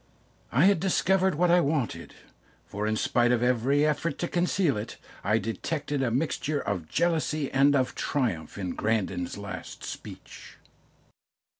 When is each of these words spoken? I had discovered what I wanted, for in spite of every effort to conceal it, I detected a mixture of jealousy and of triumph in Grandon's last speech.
I 0.51 0.65
had 0.65 0.79
discovered 0.79 1.35
what 1.35 1.51
I 1.51 1.59
wanted, 1.61 2.15
for 2.65 2.87
in 2.87 2.95
spite 2.95 3.31
of 3.31 3.43
every 3.43 3.85
effort 3.85 4.17
to 4.17 4.27
conceal 4.27 4.75
it, 4.75 4.97
I 5.23 5.37
detected 5.37 6.01
a 6.01 6.09
mixture 6.09 6.59
of 6.59 6.89
jealousy 6.89 7.51
and 7.51 7.75
of 7.75 7.93
triumph 7.93 8.57
in 8.57 8.71
Grandon's 8.73 9.37
last 9.37 9.83
speech. 9.83 10.57